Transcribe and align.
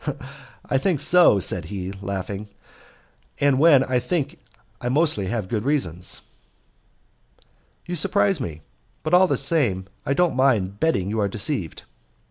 "I 0.65 0.79
think 0.79 0.99
so," 0.99 1.37
said 1.39 1.65
he, 1.65 1.91
laughing, 2.01 2.47
"and 3.39 3.59
when 3.59 3.83
I 3.83 3.99
think 3.99 4.39
I 4.81 4.89
mostly 4.89 5.27
have 5.27 5.47
good 5.47 5.63
reasons." 5.63 6.21
"You 7.85 7.95
surprise 7.95 8.41
me; 8.41 8.61
but 9.03 9.13
all 9.13 9.27
the 9.27 9.37
same 9.37 9.85
I 10.03 10.15
don't 10.15 10.35
mind 10.35 10.79
betting 10.79 11.11
you 11.11 11.19
are 11.19 11.27
deceived." 11.29 11.83